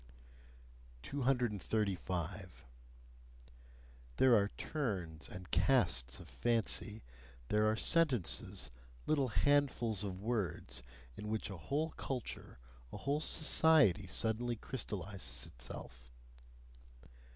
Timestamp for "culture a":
11.91-12.97